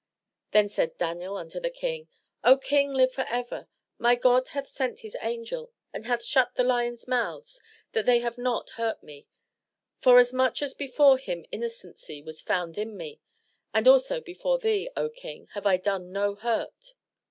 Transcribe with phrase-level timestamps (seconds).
[0.27, 2.07] '* Then said Daniel unto the King:
[2.43, 3.67] 0 King, Uve forever!
[3.99, 8.35] My God hath sent his angel, and hath shut the lions' mouths, that they have
[8.35, 9.27] not hurt me;
[10.01, 13.21] foras much as before him innocency was found in me;
[13.75, 16.95] and also before thee, O King, have I done no hurt."